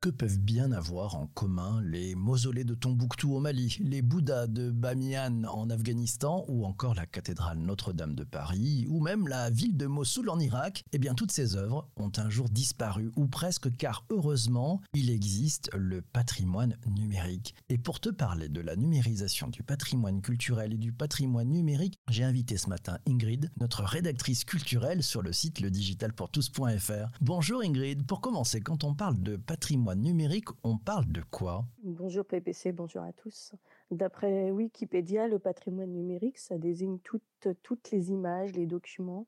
Que 0.00 0.10
peuvent 0.10 0.38
bien 0.38 0.70
avoir 0.70 1.16
en 1.16 1.26
commun 1.26 1.82
les 1.82 2.14
mausolées 2.14 2.62
de 2.62 2.74
Tombouctou 2.74 3.34
au 3.34 3.40
Mali, 3.40 3.78
les 3.80 4.00
Bouddhas 4.00 4.46
de 4.46 4.70
Bamiyan 4.70 5.42
en 5.42 5.70
Afghanistan 5.70 6.44
ou 6.46 6.64
encore 6.64 6.94
la 6.94 7.04
cathédrale 7.04 7.58
Notre-Dame 7.58 8.14
de 8.14 8.22
Paris 8.22 8.86
ou 8.88 9.00
même 9.00 9.26
la 9.26 9.50
ville 9.50 9.76
de 9.76 9.86
Mossoul 9.86 10.30
en 10.30 10.38
Irak? 10.38 10.84
Eh 10.92 10.98
bien 10.98 11.14
toutes 11.14 11.32
ces 11.32 11.56
œuvres 11.56 11.90
ont 11.96 12.12
un 12.16 12.30
jour 12.30 12.48
disparu 12.48 13.10
ou 13.16 13.26
presque 13.26 13.76
car 13.76 14.04
heureusement 14.10 14.80
il 14.94 15.10
existe 15.10 15.68
le 15.74 16.00
patrimoine 16.00 16.76
numérique. 16.86 17.56
Et 17.68 17.76
pour 17.76 17.98
te 17.98 18.10
parler 18.10 18.48
de 18.48 18.60
la 18.60 18.76
numérisation 18.76 19.48
du 19.48 19.64
patrimoine 19.64 20.22
culturel 20.22 20.74
et 20.74 20.78
du 20.78 20.92
patrimoine 20.92 21.50
numérique, 21.50 21.98
j'ai 22.08 22.22
invité 22.22 22.56
ce 22.56 22.68
matin 22.68 22.98
Ingrid, 23.08 23.50
notre 23.60 23.82
rédactrice 23.82 24.44
culturelle 24.44 25.02
sur 25.02 25.22
le 25.22 25.32
site 25.32 25.58
ledigitalpourtous.fr. 25.58 27.18
Bonjour 27.20 27.62
Ingrid, 27.62 28.06
pour 28.06 28.20
commencer 28.20 28.60
quand 28.60 28.84
on 28.84 28.94
parle 28.94 29.20
de 29.20 29.34
patrimoine 29.34 29.87
numérique, 29.94 30.48
on 30.62 30.78
parle 30.78 31.06
de 31.10 31.22
quoi? 31.30 31.64
Bonjour 31.82 32.24
PPC, 32.24 32.72
bonjour 32.72 33.02
à 33.02 33.12
tous. 33.12 33.52
D'après 33.90 34.50
Wikipédia, 34.50 35.28
le 35.28 35.38
patrimoine 35.38 35.92
numérique, 35.92 36.38
ça 36.38 36.58
désigne 36.58 36.98
toutes, 36.98 37.90
les 37.92 38.10
images, 38.10 38.52
les 38.52 38.66
documents, 38.66 39.26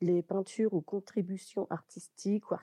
les 0.00 0.22
peintures 0.22 0.74
ou 0.74 0.80
contributions 0.80 1.66
artistiques 1.70 2.50
ou 2.50 2.54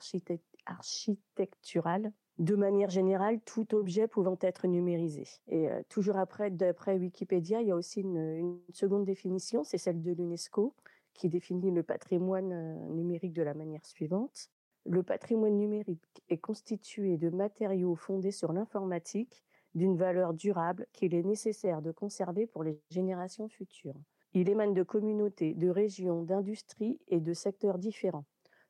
architecturales 0.66 2.12
de 2.38 2.54
manière 2.56 2.88
générale, 2.88 3.38
tout 3.44 3.74
objet 3.74 4.08
pouvant 4.08 4.38
être 4.40 4.66
numérisé. 4.66 5.24
Et 5.48 5.68
euh, 5.68 5.82
toujours 5.90 6.16
après, 6.16 6.50
d'après 6.50 6.96
Wikipédia, 6.96 7.60
il 7.60 7.68
y 7.68 7.70
a 7.70 7.76
aussi 7.76 8.00
une, 8.00 8.16
une 8.16 8.58
seconde 8.72 9.04
définition, 9.04 9.62
c'est 9.62 9.76
celle 9.76 10.00
de 10.00 10.12
l'UNESCO, 10.12 10.74
qui 11.12 11.28
définit 11.28 11.70
le 11.70 11.82
patrimoine 11.82 12.52
euh, 12.52 12.88
numérique 12.94 13.34
de 13.34 13.42
la 13.42 13.52
manière 13.52 13.84
suivante. 13.84 14.50
Le 14.86 15.02
patrimoine 15.02 15.58
numérique 15.58 16.22
est 16.28 16.38
constitué 16.38 17.18
de 17.18 17.28
matériaux 17.28 17.96
fondés 17.96 18.30
sur 18.30 18.52
l'informatique 18.52 19.44
d'une 19.74 19.96
valeur 19.96 20.32
durable 20.32 20.86
qu'il 20.92 21.14
est 21.14 21.22
nécessaire 21.22 21.82
de 21.82 21.92
conserver 21.92 22.46
pour 22.46 22.64
les 22.64 22.80
générations 22.90 23.48
futures. 23.48 24.00
Il 24.32 24.48
émane 24.48 24.74
de 24.74 24.82
communautés, 24.82 25.54
de 25.54 25.68
régions, 25.68 26.22
d'industries 26.22 26.98
et 27.08 27.20
de 27.20 27.32
secteurs 27.34 27.78
différents. 27.78 28.24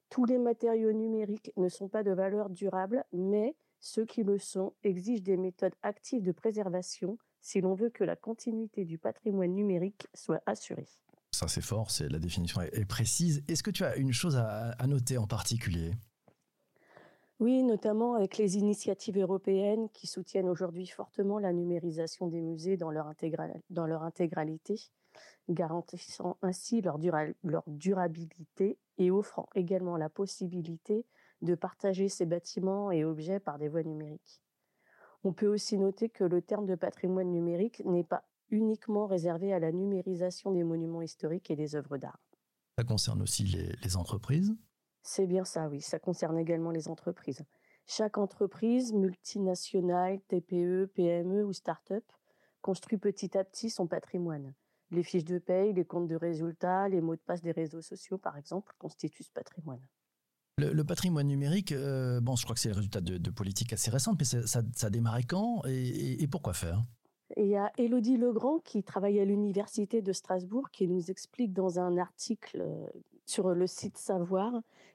Tous 0.08 0.24
les 0.24 0.38
matériaux 0.38 0.92
numériques 0.92 1.52
ne 1.56 1.68
sont 1.68 1.88
pas 1.88 2.02
de 2.02 2.10
valeur 2.10 2.50
durable, 2.50 3.04
mais 3.12 3.54
ceux 3.78 4.04
qui 4.04 4.24
le 4.24 4.38
sont 4.38 4.74
exigent 4.82 5.22
des 5.22 5.36
méthodes 5.36 5.74
actives 5.82 6.24
de 6.24 6.32
préservation 6.32 7.18
si 7.40 7.60
l'on 7.60 7.74
veut 7.74 7.90
que 7.90 8.04
la 8.04 8.16
continuité 8.16 8.84
du 8.84 8.98
patrimoine 8.98 9.54
numérique 9.54 10.08
soit 10.12 10.42
assurée. 10.46 10.88
Ça 11.40 11.48
c'est 11.48 11.62
fort, 11.62 11.90
c'est 11.90 12.10
la 12.10 12.18
définition 12.18 12.60
est, 12.60 12.84
précise. 12.84 13.42
Est-ce 13.48 13.62
que 13.62 13.70
tu 13.70 13.82
as 13.82 13.96
une 13.96 14.12
chose 14.12 14.36
à, 14.36 14.86
noter 14.86 15.16
en 15.16 15.26
particulier? 15.26 15.92
Oui, 17.38 17.62
notamment 17.62 18.12
avec 18.12 18.36
les 18.36 18.58
initiatives 18.58 19.16
européennes 19.16 19.88
qui 19.94 20.06
soutiennent 20.06 20.50
aujourd'hui 20.50 20.86
fortement 20.86 21.38
la 21.38 21.54
numérisation 21.54 22.26
des 22.26 22.42
musées 22.42 22.76
dans 22.76 22.90
leur, 22.90 23.14
dans 23.70 23.86
leur 23.86 24.02
intégralité, 24.02 24.78
garantissant 25.48 26.36
ainsi 26.42 26.82
leur, 26.82 26.98
leur 27.42 27.64
durabilité 27.68 28.76
et 28.98 29.10
offrant 29.10 29.48
également 29.54 29.96
la 29.96 30.10
possibilité 30.10 31.06
de 31.40 31.54
partager 31.54 32.10
ces 32.10 32.26
bâtiments 32.26 32.90
et 32.90 33.02
objets 33.02 33.40
par 33.40 33.58
des 33.58 33.68
voies 33.68 33.82
numériques. 33.82 34.42
On 35.24 35.32
peut 35.32 35.46
aussi 35.46 35.78
noter 35.78 36.10
que 36.10 36.24
le 36.24 36.42
terme 36.42 36.66
de 36.66 36.74
patrimoine 36.74 37.30
numérique 37.30 37.82
n'est 37.86 38.04
pas 38.04 38.24
uniquement 38.50 39.06
réservé 39.06 39.52
à 39.52 39.58
la 39.58 39.72
numérisation 39.72 40.52
des 40.52 40.64
monuments 40.64 41.02
historiques 41.02 41.50
et 41.50 41.56
des 41.56 41.74
œuvres 41.74 41.98
d'art. 41.98 42.20
Ça 42.78 42.84
concerne 42.84 43.22
aussi 43.22 43.44
les, 43.44 43.72
les 43.82 43.96
entreprises? 43.96 44.54
C'est 45.02 45.26
bien 45.26 45.44
ça, 45.44 45.68
oui. 45.68 45.80
Ça 45.80 45.98
concerne 45.98 46.38
également 46.38 46.70
les 46.70 46.88
entreprises. 46.88 47.44
Chaque 47.86 48.18
entreprise, 48.18 48.92
multinationale, 48.92 50.20
TPE, 50.28 50.86
PME 50.94 51.44
ou 51.44 51.52
start-up, 51.52 52.04
construit 52.60 52.98
petit 52.98 53.36
à 53.36 53.44
petit 53.44 53.70
son 53.70 53.86
patrimoine. 53.86 54.54
Les 54.90 55.02
fiches 55.02 55.24
de 55.24 55.38
paye, 55.38 55.72
les 55.72 55.84
comptes 55.84 56.08
de 56.08 56.16
résultats, 56.16 56.88
les 56.88 57.00
mots 57.00 57.16
de 57.16 57.20
passe 57.20 57.42
des 57.42 57.52
réseaux 57.52 57.80
sociaux, 57.80 58.18
par 58.18 58.36
exemple, 58.36 58.72
constituent 58.78 59.24
ce 59.24 59.30
patrimoine. 59.30 59.80
Le, 60.58 60.84
patrimoine 60.84 61.26
numérique, 61.26 61.72
euh, 61.72 62.20
bon, 62.20 62.36
je 62.36 62.44
crois 62.44 62.54
que 62.54 62.60
c'est 62.60 62.68
le 62.68 62.74
résultat 62.74 63.00
de, 63.00 63.30
politiques 63.30 63.72
assez 63.72 63.90
récentes, 63.90 64.18
mais 64.18 64.26
ça, 64.26 64.46
ça, 64.46 64.62
ça 64.74 64.90
démarrait 64.90 65.22
quand? 65.22 65.62
Et, 65.66 66.22
et 66.22 66.28
pourquoi 66.28 66.52
faire? 66.52 66.84
Il 67.40 67.48
y 67.48 67.56
a 67.56 67.72
Elodie 67.78 68.16
Legrand 68.16 68.58
qui 68.58 68.82
travaille 68.82 69.18
à 69.18 69.24
l'université 69.24 70.02
de 70.02 70.12
Strasbourg 70.12 70.70
qui 70.70 70.86
nous 70.88 71.10
explique 71.10 71.52
dans 71.52 71.80
un 71.80 71.96
article 71.96 72.60
euh, 72.60 72.86
sur 73.24 73.48
le 73.54 73.66
site 73.66 73.96
Savoir 73.96 74.52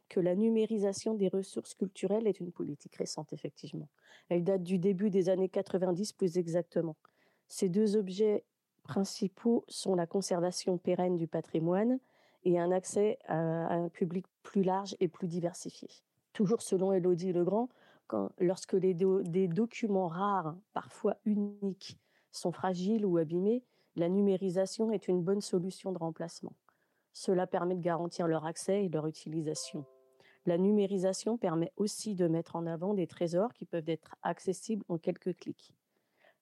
que 0.10 0.20
la 0.20 0.36
numérisation 0.36 1.16
des 1.16 1.28
ressources 1.28 1.74
culturelles 1.74 2.28
est 2.28 2.40
une 2.40 2.52
politique 2.52 2.96
récente, 2.98 3.34
effectivement. 3.34 3.90
Elle 4.30 4.44
date 4.44 4.62
du 4.62 4.78
début 4.78 5.10
des 5.10 5.30
années 5.30 5.50
90 5.50 6.14
plus 6.14 6.38
exactement. 6.38 6.96
Ces 7.48 7.70
deux 7.70 7.98
objets 7.98 8.44
principaux 8.84 9.66
sont 9.68 9.96
la 9.96 10.06
conservation 10.06 10.78
pérenne 10.78 11.18
du 11.18 11.28
patrimoine 11.28 12.00
et 12.44 12.60
un 12.60 12.72
accès 12.72 13.18
à 13.28 13.74
un 13.74 13.90
public 13.90 14.28
plus 14.44 14.62
large 14.62 14.96
et 15.00 15.08
plus 15.08 15.28
diversifié. 15.28 15.90
Toujours 16.34 16.62
selon 16.62 16.94
Elodie 16.94 17.34
Legrand, 17.34 17.70
lorsque 18.38 18.76
des 18.76 19.48
documents 19.48 20.08
rares, 20.08 20.56
parfois 20.74 21.18
uniques, 21.26 21.98
sont 22.36 22.52
fragiles 22.52 23.06
ou 23.06 23.18
abîmés, 23.18 23.64
la 23.96 24.10
numérisation 24.10 24.92
est 24.92 25.08
une 25.08 25.22
bonne 25.22 25.42
solution 25.42 25.92
de 25.92 25.98
remplacement. 25.98 26.54
Cela 27.14 27.48
permet 27.48 27.76
de 27.76 27.82
garantir 27.82 28.28
leur 28.28 28.46
accès 28.46 28.86
et 28.86 28.90
leur 28.90 29.08
utilisation. 29.08 29.86
La 30.46 30.58
numérisation 30.58 31.38
permet 31.38 31.72
aussi 31.78 32.14
de 32.14 32.28
mettre 32.28 32.56
en 32.56 32.68
avant 32.68 32.94
des 32.94 33.08
trésors 33.08 33.54
qui 33.54 33.66
peuvent 33.66 33.90
être 33.90 34.16
accessibles 34.22 34.84
en 34.90 34.98
quelques 34.98 35.36
clics. 35.36 35.74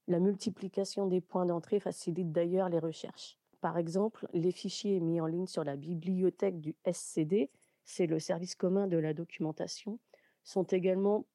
La 0.08 0.20
multiplication 0.20 1.08
des 1.08 1.22
points 1.22 1.46
d'entrée 1.46 1.80
facilite 1.80 2.32
d'ailleurs 2.32 2.70
les 2.70 2.80
recherches. 2.80 3.38
Par 3.62 3.78
exemple, 3.78 4.28
les 4.34 4.52
fichiers 4.52 5.00
mis 5.00 5.22
en 5.22 5.26
ligne 5.26 5.48
sur 5.48 5.64
la 5.64 5.78
bibliothèque 5.78 6.60
du 6.60 6.76
SCD, 6.92 7.50
c'est 7.86 8.08
le 8.08 8.20
service 8.20 8.56
commun 8.56 8.88
de 8.88 8.98
la 8.98 9.14
documentation, 9.14 10.00
sont 10.44 10.64
également 10.64 11.26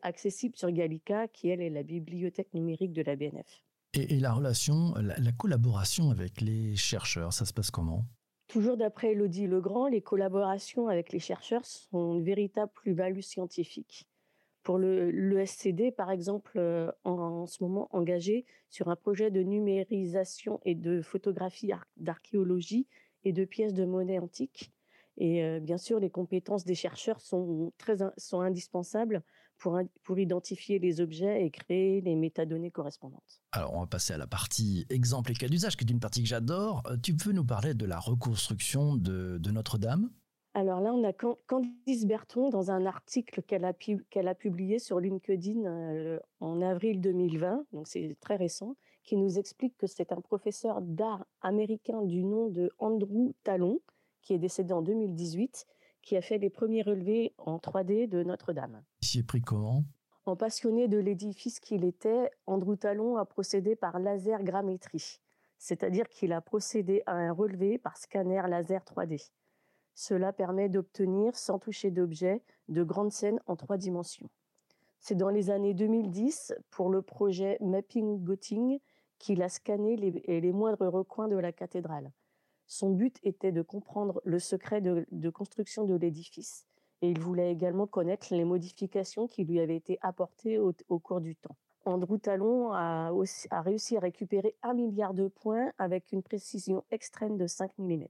accessibles 0.00 0.56
sur 0.56 0.70
Gallica, 0.70 1.28
qui 1.28 1.48
elle 1.48 1.60
est 1.60 1.68
la 1.68 1.82
bibliothèque 1.82 2.54
numérique 2.54 2.92
de 2.92 3.02
la 3.02 3.16
BNF. 3.16 3.64
Et, 3.94 4.18
la 4.18 4.32
relation, 4.32 4.94
la, 4.96 5.32
collaboration 5.32 6.10
avec 6.10 6.40
les 6.40 6.74
chercheurs, 6.76 7.32
ça 7.32 7.44
se 7.44 7.52
passe 7.52 7.70
comment? 7.70 8.04
Toujours 8.48 8.76
d'après 8.76 9.12
Elodie 9.12 9.46
Legrand, 9.46 9.86
les 9.86 10.02
collaborations 10.02 10.88
avec 10.88 11.12
les 11.12 11.18
chercheurs 11.18 11.64
sont 11.64 12.16
une 12.16 12.24
véritable 12.24 12.72
plus-value 12.74 13.20
scientifique. 13.20 14.08
Pour 14.62 14.78
le, 14.78 15.44
SCD, 15.44 15.92
par 15.92 16.10
exemple, 16.10 16.58
euh, 16.58 16.90
en, 17.04 17.46
ce 17.46 17.62
moment 17.62 17.88
engagé 17.92 18.46
sur 18.70 18.88
un 18.88 18.96
projet 18.96 19.30
de 19.30 19.42
numérisation 19.42 20.60
et 20.64 20.74
de 20.74 21.02
photographie 21.02 21.70
d'archéologie 21.96 22.86
et 23.24 23.32
de 23.32 23.44
pièces 23.44 23.74
de 23.74 23.84
monnaie 23.84 24.18
antiques, 24.18 24.72
et 25.16 25.44
euh, 25.44 25.60
bien 25.60 25.78
sûr, 25.78 26.00
les 26.00 26.10
compétences 26.10 26.64
des 26.64 26.74
chercheurs 26.74 27.20
sont, 27.20 27.72
très, 27.78 27.98
sont 28.16 28.40
indispensables 28.40 29.22
pour, 29.58 29.80
pour 30.02 30.18
identifier 30.18 30.78
les 30.78 31.00
objets 31.00 31.44
et 31.44 31.50
créer 31.50 32.00
les 32.00 32.16
métadonnées 32.16 32.70
correspondantes. 32.70 33.42
Alors, 33.52 33.74
on 33.74 33.80
va 33.80 33.86
passer 33.86 34.12
à 34.12 34.18
la 34.18 34.26
partie 34.26 34.86
exemple 34.90 35.32
et 35.32 35.34
cas 35.34 35.48
d'usage, 35.48 35.76
qui 35.76 35.84
est 35.84 35.90
une 35.90 36.00
partie 36.00 36.22
que 36.22 36.28
j'adore. 36.28 36.82
Euh, 36.86 36.96
tu 37.02 37.14
peux 37.14 37.32
nous 37.32 37.44
parler 37.44 37.74
de 37.74 37.86
la 37.86 37.98
reconstruction 37.98 38.96
de, 38.96 39.38
de 39.38 39.50
Notre-Dame? 39.50 40.10
Alors 40.56 40.80
là, 40.80 40.94
on 40.94 41.02
a 41.02 41.12
Candice 41.12 42.06
Berton 42.06 42.48
dans 42.48 42.70
un 42.70 42.86
article 42.86 43.42
qu'elle 43.42 43.64
a, 43.64 43.72
a 43.72 44.34
publié 44.34 44.78
sur 44.78 45.00
LinkedIn 45.00 45.64
euh, 45.64 46.20
en 46.38 46.62
avril 46.62 47.00
2020, 47.00 47.66
donc 47.72 47.88
c'est 47.88 48.16
très 48.20 48.36
récent, 48.36 48.76
qui 49.02 49.16
nous 49.16 49.36
explique 49.38 49.76
que 49.76 49.88
c'est 49.88 50.12
un 50.12 50.20
professeur 50.20 50.80
d'art 50.80 51.26
américain 51.40 52.02
du 52.02 52.22
nom 52.22 52.48
de 52.50 52.70
Andrew 52.78 53.34
Talon, 53.42 53.80
qui 54.22 54.32
est 54.32 54.38
décédé 54.38 54.72
en 54.72 54.82
2018, 54.82 55.66
qui 56.02 56.16
a 56.16 56.20
fait 56.20 56.38
les 56.38 56.50
premiers 56.50 56.82
relevés 56.82 57.34
en 57.38 57.56
3D 57.56 58.08
de 58.08 58.22
Notre-Dame. 58.22 58.82
S'y 59.14 59.24
En 60.26 60.34
passionné 60.34 60.88
de 60.88 60.98
l'édifice 60.98 61.60
qu'il 61.60 61.84
était, 61.84 62.32
Andrew 62.48 62.74
Talon 62.74 63.16
a 63.16 63.24
procédé 63.24 63.76
par 63.76 64.00
laser 64.00 64.42
grammétrie, 64.42 65.20
c'est-à-dire 65.56 66.08
qu'il 66.08 66.32
a 66.32 66.40
procédé 66.40 67.04
à 67.06 67.12
un 67.12 67.30
relevé 67.30 67.78
par 67.78 67.96
scanner 67.96 68.42
laser 68.48 68.82
3D. 68.82 69.30
Cela 69.94 70.32
permet 70.32 70.68
d'obtenir, 70.68 71.36
sans 71.36 71.60
toucher 71.60 71.92
d'objet, 71.92 72.42
de 72.66 72.82
grandes 72.82 73.12
scènes 73.12 73.38
en 73.46 73.54
trois 73.54 73.76
dimensions. 73.76 74.30
C'est 74.98 75.14
dans 75.14 75.30
les 75.30 75.48
années 75.50 75.74
2010, 75.74 76.52
pour 76.70 76.88
le 76.88 77.00
projet 77.00 77.56
Mapping 77.60 78.24
Gotting, 78.24 78.80
qu'il 79.20 79.44
a 79.44 79.48
scanné 79.48 79.94
les 79.94 80.52
moindres 80.52 80.88
recoins 80.88 81.28
de 81.28 81.36
la 81.36 81.52
cathédrale. 81.52 82.10
Son 82.66 82.90
but 82.90 83.20
était 83.22 83.52
de 83.52 83.62
comprendre 83.62 84.20
le 84.24 84.40
secret 84.40 84.80
de, 84.80 85.30
construction 85.30 85.84
de 85.84 85.94
l'édifice 85.94 86.66
et 87.04 87.10
il 87.10 87.20
voulait 87.20 87.52
également 87.52 87.86
connaître 87.86 88.28
les 88.30 88.44
modifications 88.44 89.26
qui 89.26 89.44
lui 89.44 89.60
avaient 89.60 89.76
été 89.76 89.98
apportées 90.00 90.58
au, 90.58 90.72
cours 90.98 91.20
du 91.20 91.36
temps. 91.36 91.54
Andrew 91.84 92.16
Talon 92.16 92.72
a, 92.72 93.10
réussi 93.60 93.96
à 93.96 94.00
récupérer 94.00 94.56
un 94.62 94.72
milliard 94.72 95.12
de 95.12 95.28
points 95.28 95.70
avec 95.76 96.12
une 96.12 96.22
précision 96.22 96.82
extrême 96.90 97.36
de 97.36 97.46
5 97.46 97.72
mm. 97.78 98.04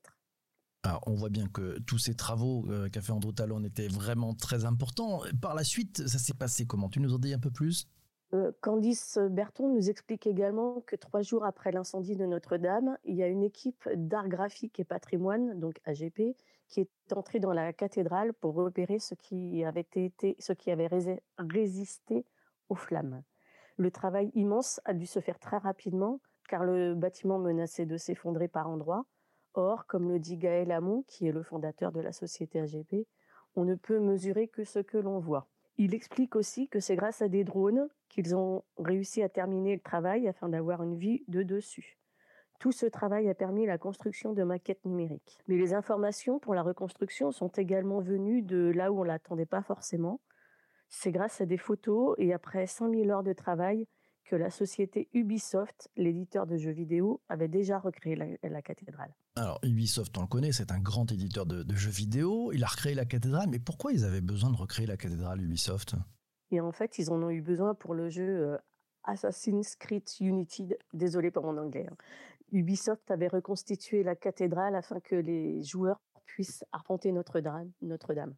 On 1.07 1.15
voit 1.15 1.31
bien 1.31 1.49
que 1.49 1.81
tous 1.81 1.99
ces 1.99 2.15
travaux 2.15 2.67
euh, 2.69 2.89
qu'a 2.89 3.01
fait 3.01 3.11
Andrew 3.11 3.33
Talon 3.33 3.65
étaient 3.65 3.89
vraiment 3.89 4.35
très 4.35 4.65
importants. 4.65 5.23
Par 5.41 5.55
la 5.55 5.65
suite, 5.65 6.07
ça 6.07 6.19
s'est 6.19 6.35
passé 6.35 6.67
comment? 6.67 6.89
Tu 6.89 7.01
nous 7.01 7.15
en 7.15 7.19
dis 7.19 7.33
un 7.33 7.39
peu 7.39 7.51
plus? 7.51 7.89
Candice 8.61 9.19
Berton 9.19 9.69
nous 9.69 9.91
explique 9.91 10.27
également 10.27 10.81
que 10.81 10.97
trois 10.97 11.23
jours 11.23 11.45
après 11.45 11.73
l'incendie 11.73 12.17
de 12.17 12.27
Notre-Dame, 12.27 12.97
il 13.05 13.15
y 13.17 13.23
a 13.23 13.29
une 13.29 13.43
équipe 13.43 13.89
d'art 13.95 14.29
graphique 14.29 14.81
et 14.81 14.85
patrimoine, 14.85 15.59
donc 15.61 15.81
AGP, 15.85 16.37
qui 16.69 16.81
est 16.81 17.13
entrée 17.13 17.39
dans 17.39 17.53
la 17.53 17.73
cathédrale 17.73 18.33
pour 18.33 18.55
repérer 18.55 18.99
ce 18.99 19.15
qui 19.15 19.65
avait, 19.65 19.87
été, 19.95 20.37
ce 20.39 20.53
qui 20.53 20.71
avait 20.71 20.89
résisté 21.39 22.27
aux 22.69 22.75
flammes. 22.75 23.23
Le 23.77 23.91
travail 23.91 24.31
immense 24.35 24.81
a 24.85 24.95
dû 24.95 25.07
se 25.07 25.21
faire 25.21 25.39
très 25.39 25.59
rapidement 25.59 26.21
car 26.49 26.65
le 26.65 26.95
bâtiment 26.95 27.39
menaçait 27.39 27.87
de 27.87 27.97
s'effondrer 27.97 28.49
par 28.49 28.69
endroits. 28.69 29.07
Or, 29.55 29.87
comme 29.87 30.09
le 30.09 30.19
dit 30.19 30.37
Gaël 30.37 30.73
Hamon, 30.73 31.05
qui 31.07 31.27
est 31.27 31.33
le 31.33 31.43
fondateur 31.43 31.93
de 31.93 32.01
la 32.01 32.13
société 32.13 32.61
AGP, 32.61 33.07
on 33.57 33.65
ne 33.65 33.75
peut 33.75 34.01
mesurer 34.01 34.49
que 34.49 34.65
ce 34.65 34.81
que 34.81 34.99
l'on 34.99 35.19
voit. 35.21 35.49
Il 35.77 35.95
explique 35.95 36.37
aussi 36.37 36.69
que 36.69 36.79
c'est 36.79 36.97
grâce 36.97 37.21
à 37.21 37.29
des 37.29 37.43
drones 37.43 37.89
qu'ils 38.09 38.37
ont 38.37 38.63
réussi 38.79 39.23
à 39.23 39.29
terminer 39.29 39.75
le 39.75 39.81
travail 39.81 40.29
afin 40.29 40.49
d'avoir 40.49 40.83
une 40.83 40.97
vue 40.97 41.25
de 41.27 41.43
dessus. 41.43 41.99
Tout 42.61 42.71
ce 42.71 42.87
travail 42.87 43.29
a 43.29 43.35
permis 43.35 43.67
la 43.67 43.77
construction 43.77 44.33
de 44.33 44.45
maquettes 44.45 44.85
numériques. 44.85 45.39
Mais 45.49 45.57
les 45.57 45.75
informations 45.75 46.39
pour 46.39 46.55
la 46.55 46.63
reconstruction 46.63 47.33
sont 47.33 47.49
également 47.49 48.01
venues 48.01 48.43
de 48.43 48.71
là 48.75 48.93
où 48.93 49.01
on 49.01 49.03
ne 49.03 49.09
l'attendait 49.09 49.47
pas 49.47 49.63
forcément. 49.63 50.21
C'est 50.89 51.11
grâce 51.11 51.41
à 51.41 51.47
des 51.47 51.59
photos 51.59 52.15
et 52.19 52.33
après 52.33 52.67
5000 52.67 53.11
heures 53.11 53.25
de 53.25 53.33
travail 53.33 53.89
que 54.25 54.37
la 54.37 54.51
société 54.51 55.09
Ubisoft, 55.13 55.91
l'éditeur 55.97 56.47
de 56.47 56.57
jeux 56.57 56.73
vidéo, 56.73 57.21
avait 57.29 57.49
déjà 57.49 57.79
recréé 57.79 58.17
la, 58.43 58.63
cathédrale. 58.63 59.15
Alors 59.37 59.61
Ubisoft, 59.63 60.17
on 60.17 60.23
le 60.23 60.27
connaît, 60.27 60.53
c'est 60.53 60.73
un 60.73 60.81
grand 60.81 61.11
éditeur 61.13 61.47
de, 61.47 61.75
jeux 61.75 61.91
vidéo. 61.91 62.51
Il 62.53 62.65
a 62.65 62.67
recréé 62.67 62.95
la 62.95 63.05
cathédrale, 63.05 63.49
mais 63.51 63.59
pourquoi 63.59 63.93
ils 63.93 64.05
avaient 64.05 64.21
besoin 64.21 64.51
de 64.51 64.57
recréer 64.57 64.87
la 64.87 64.97
cathédrale 64.97 65.43
Ubisoft? 65.43 65.95
Et 66.51 66.61
en 66.61 66.73
fait, 66.73 66.99
ils 66.99 67.11
en 67.11 67.23
ont 67.23 67.31
eu 67.31 67.43
besoin 67.43 67.75
pour 67.75 67.95
le 67.95 68.09
jeu 68.09 68.23
euh, 68.23 68.59
Assassin's 69.05 69.77
Creed 69.77 70.05
Unity. 70.21 70.75
Désolé 70.93 71.31
pour 71.31 71.45
mon 71.45 71.59
anglais. 71.59 71.87
Hein. 71.91 71.97
Ubisoft 72.53 73.11
avait 73.11 73.29
reconstitué 73.29 74.03
la 74.03 74.15
cathédrale 74.15 74.77
afin 74.77 75.01
que 75.01 75.17
les 75.17 75.63
joueurs 75.63 76.01
puissent 76.25 76.65
arpenter 76.73 77.13
Notre-Dame. 77.13 77.71
Notre-Dame. 77.83 78.35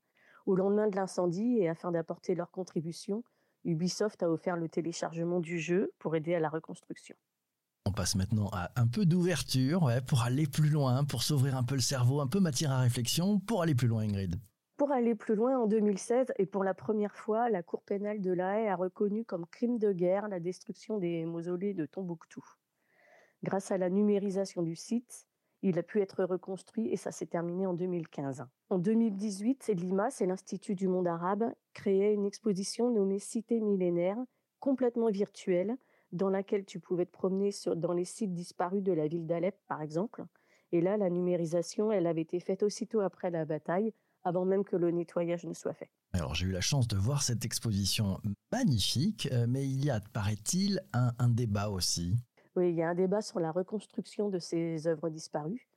Au 0.47 0.55
lendemain 0.55 0.89
de 0.89 0.97
l'incendie 0.97 1.59
et 1.59 1.69
afin 1.69 1.93
d'apporter 1.93 2.35
leur 2.35 2.51
contribution, 2.51 3.25
Ubisoft 3.67 4.23
a 4.23 4.31
offert 4.31 4.57
le 4.57 4.69
téléchargement 4.69 5.41
du 5.41 5.59
jeu 5.59 5.93
pour 5.99 6.17
aider 6.17 6.35
à 6.35 6.41
la 6.41 6.49
reconstruction. 6.49 7.17
On 7.85 7.93
passe 7.93 8.15
maintenant 8.15 8.49
à 8.53 8.71
un 8.77 8.87
peu 8.87 9.07
d'ouverture 9.07 9.91
pour 10.07 10.23
aller 10.23 10.47
plus 10.47 10.71
loin, 10.71 11.05
pour 11.05 11.23
s'ouvrir 11.23 11.57
un 11.57 11.63
peu 11.63 11.75
le 11.75 11.81
cerveau, 11.81 12.21
un 12.21 12.27
peu 12.27 12.41
matière 12.41 12.73
à 12.73 12.81
réflexion, 12.81 13.39
pour 13.39 13.63
aller 13.63 13.75
plus 13.75 13.89
loin 13.89 14.03
Ingrid. 14.03 14.37
Pour 14.77 14.93
aller 14.93 15.15
plus 15.15 15.35
loin, 15.35 15.59
en 15.59 15.67
2016, 15.67 16.33
et 16.39 16.47
pour 16.47 16.63
la 16.63 16.75
première 16.75 17.15
fois, 17.15 17.49
la 17.49 17.63
Cour 17.63 17.83
pénale 17.83 18.21
de 18.21 18.31
La 18.31 18.59
Haye 18.59 18.69
a 18.69 18.77
reconnu 18.77 19.25
comme 19.25 19.47
crime 19.47 19.79
de 19.79 19.93
guerre 19.93 20.29
la 20.29 20.41
destruction 20.41 20.99
des 20.99 21.25
mausolées 21.25 21.75
de 21.75 21.87
Tombouctou. 21.87 22.45
Grâce 23.43 23.71
à 23.71 23.79
la 23.79 23.89
numérisation 23.89 24.63
du 24.63 24.77
site, 24.77 25.27
il 25.69 25.81
a 25.81 25.83
pu 25.83 26.01
être 26.01 26.23
reconstruit 26.23 26.89
et 26.93 26.97
ça 26.97 27.11
s'est 27.11 27.27
terminé 27.27 27.67
en 27.67 27.75
2015. 27.75 28.47
En 28.71 28.79
2018, 28.79 29.73
l'IMAS 29.75 30.21
et 30.21 30.27
l'Institut 30.27 30.77
du 30.77 30.87
monde 30.87 31.09
arabe 31.09 31.53
créaient 31.75 32.15
une 32.15 32.25
exposition 32.25 32.93
nommée 32.93 33.19
Cité 33.19 33.61
millénaire, 33.61 34.17
complètement 34.61 35.11
virtuelle, 35.11 35.77
dans 36.13 36.31
laquelle 36.31 36.65
tu 36.65 36.79
pouvais 36.79 37.05
te 37.05 37.11
promener 37.11 37.51
dans 37.75 37.93
les 37.93 38.05
sites 38.05 38.33
disparus 38.33 38.83
de 38.83 38.93
la 38.93 39.09
ville 39.09 39.27
d'Alep, 39.27 39.57
par 39.67 39.83
exemple. 39.83 40.25
Et 40.71 40.81
là, 40.81 40.97
la 40.97 41.11
numérisation, 41.11 41.91
elle 41.91 42.07
avait 42.07 42.23
été 42.23 42.39
faite 42.39 42.63
aussitôt 42.63 43.01
après 43.01 43.31
la 43.31 43.45
bataille, 43.45 43.93
avant 44.23 44.45
même 44.45 44.65
que 44.65 44.77
le 44.77 44.93
nettoyage 44.93 45.47
ne 45.47 45.53
soit 45.53 45.75
fait. 45.75 45.91
Alors 46.13 46.35
j'ai 46.35 46.47
eu 46.47 46.53
la 46.53 46.61
chance 46.61 46.87
de 46.87 46.97
voir 46.97 47.23
cette 47.23 47.45
exposition 47.45 48.21
magnifique, 48.53 49.29
euh, 49.33 49.47
mais 49.49 49.67
il 49.67 49.85
y 49.85 49.91
a, 49.91 50.01
paraît-il, 50.13 50.81
un 50.93 51.29
débat 51.29 51.71
aussi. 51.71 52.15
Oui, 52.57 52.71
il 52.71 52.75
y 52.75 52.83
a 52.83 52.89
un 52.89 52.95
débat 52.95 53.21
sur 53.21 53.39
la 53.39 53.53
reconstruction 53.53 54.31
de 54.31 54.39
ces 54.39 54.87
œuvres 54.87 55.11
disparues. 55.11 55.69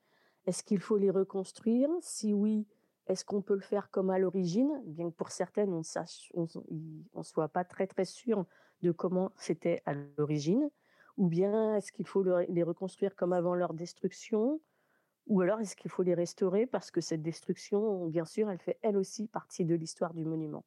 Est-ce 0.45 0.63
qu'il 0.63 0.79
faut 0.79 0.97
les 0.97 1.09
reconstruire? 1.09 1.89
Si 1.99 2.33
oui, 2.33 2.65
est-ce 3.07 3.25
qu'on 3.25 3.41
peut 3.41 3.55
le 3.55 3.59
faire 3.59 3.91
comme 3.91 4.09
à 4.09 4.17
l'origine? 4.17 4.81
Bien 4.85 5.09
que 5.09 5.15
pour 5.15 5.29
certaines, 5.29 5.73
on 5.73 5.81
ne 5.81 7.23
soit 7.23 7.49
pas 7.49 7.65
très 7.65 7.85
très 7.85 8.05
sûr 8.05 8.45
de 8.81 8.91
comment 8.91 9.33
c'était 9.35 9.81
à 9.85 9.93
l'origine. 10.17 10.69
Ou 11.17 11.27
bien 11.27 11.75
est-ce 11.75 11.91
qu'il 11.91 12.07
faut 12.07 12.23
les 12.23 12.63
reconstruire 12.63 13.13
comme 13.17 13.33
avant 13.33 13.55
leur 13.55 13.73
destruction? 13.73 14.61
Ou 15.27 15.41
alors 15.41 15.59
est-ce 15.59 15.75
qu'il 15.75 15.91
faut 15.91 16.03
les 16.03 16.13
restaurer? 16.13 16.65
Parce 16.65 16.91
que 16.91 17.01
cette 17.01 17.21
destruction, 17.21 18.07
bien 18.07 18.23
sûr, 18.23 18.49
elle 18.49 18.59
fait 18.59 18.79
elle 18.81 18.95
aussi 18.95 19.27
partie 19.27 19.65
de 19.65 19.75
l'histoire 19.75 20.13
du 20.13 20.23
monument 20.23 20.63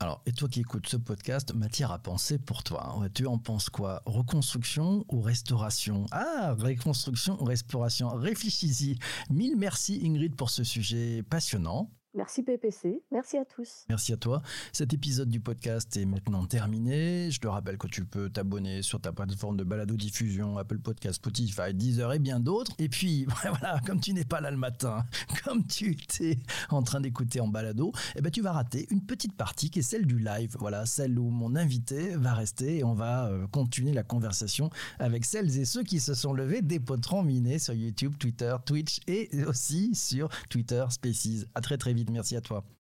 alors, 0.00 0.22
et 0.26 0.32
toi 0.32 0.48
qui 0.48 0.60
écoutes 0.60 0.88
ce 0.88 0.96
podcast, 0.96 1.54
matière 1.54 1.92
à 1.92 1.98
penser 1.98 2.38
pour 2.38 2.62
toi. 2.62 2.94
Tu 3.14 3.26
en 3.26 3.38
penses 3.38 3.70
quoi? 3.70 4.02
Reconstruction 4.06 5.04
ou 5.08 5.20
restauration? 5.22 6.06
Ah, 6.10 6.54
reconstruction 6.58 7.40
ou 7.40 7.44
restauration 7.44 8.08
Réfléchis-y. 8.08 8.98
Mille 9.30 9.56
merci 9.56 10.00
Ingrid 10.04 10.34
pour 10.34 10.50
ce 10.50 10.64
sujet 10.64 11.22
passionnant. 11.22 11.90
Merci 12.16 12.44
PPC, 12.44 13.02
merci 13.10 13.38
à 13.38 13.44
tous. 13.44 13.86
Merci 13.88 14.12
à 14.12 14.16
toi. 14.16 14.40
Cet 14.72 14.92
épisode 14.92 15.28
du 15.28 15.40
podcast 15.40 15.96
est 15.96 16.04
maintenant 16.04 16.46
terminé. 16.46 17.28
Je 17.32 17.40
te 17.40 17.48
rappelle 17.48 17.76
que 17.76 17.88
tu 17.88 18.04
peux 18.04 18.30
t'abonner 18.30 18.82
sur 18.82 19.00
ta 19.00 19.12
plateforme 19.12 19.56
de 19.56 19.64
balado 19.64 19.96
diffusion, 19.96 20.56
Apple 20.56 20.78
Podcast, 20.78 21.16
Spotify, 21.16 21.74
Deezer 21.74 22.12
et 22.12 22.20
bien 22.20 22.38
d'autres. 22.38 22.70
Et 22.78 22.88
puis 22.88 23.24
voilà, 23.42 23.80
comme 23.84 23.98
tu 23.98 24.14
n'es 24.14 24.24
pas 24.24 24.40
là 24.40 24.52
le 24.52 24.56
matin, 24.56 25.04
comme 25.44 25.66
tu 25.66 25.90
étais 25.90 26.38
en 26.70 26.84
train 26.84 27.00
d'écouter 27.00 27.40
en 27.40 27.48
balado, 27.48 27.90
eh 28.14 28.20
ben 28.20 28.30
tu 28.30 28.42
vas 28.42 28.52
rater 28.52 28.86
une 28.90 29.04
petite 29.04 29.36
partie 29.36 29.68
qui 29.68 29.80
est 29.80 29.82
celle 29.82 30.06
du 30.06 30.20
live. 30.20 30.54
Voilà, 30.60 30.86
celle 30.86 31.18
où 31.18 31.30
mon 31.30 31.56
invité 31.56 32.14
va 32.14 32.32
rester 32.32 32.78
et 32.78 32.84
on 32.84 32.94
va 32.94 33.26
euh, 33.26 33.48
continuer 33.48 33.92
la 33.92 34.04
conversation 34.04 34.70
avec 35.00 35.24
celles 35.24 35.58
et 35.58 35.64
ceux 35.64 35.82
qui 35.82 35.98
se 35.98 36.14
sont 36.14 36.32
levés 36.32 36.62
des 36.62 36.78
potrons 36.78 37.24
minés 37.24 37.58
sur 37.58 37.74
YouTube, 37.74 38.14
Twitter, 38.20 38.54
Twitch 38.64 39.00
et 39.08 39.30
aussi 39.46 39.96
sur 39.96 40.28
Twitter 40.48 40.84
Spaces. 40.90 41.46
À 41.56 41.60
très 41.60 41.76
très 41.76 41.92
vite. 41.92 42.03
Merci 42.10 42.36
à 42.36 42.40
toi. 42.40 42.64